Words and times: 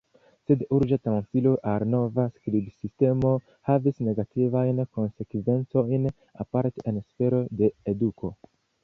Sed 0.49 0.61
urĝa 0.75 0.97
transiro 1.07 1.49
al 1.71 1.83
nova 1.89 2.23
skribsistemo 2.37 3.33
havis 3.69 3.99
negativajn 4.07 4.81
konsekvencojn, 5.01 6.09
aparte 6.47 6.87
en 6.93 6.99
sfero 7.05 7.43
de 7.61 7.71
eduko. 7.93 8.33